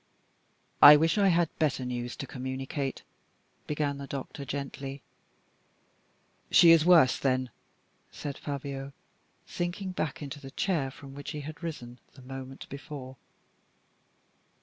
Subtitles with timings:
[0.81, 3.03] "I wish I had better news to communicate,"
[3.67, 5.03] began the doctor, gently.
[6.49, 7.51] "She is worse, then?"
[8.11, 8.93] said Fabio,
[9.45, 13.17] sinking back into the chair from which he had risen the moment before.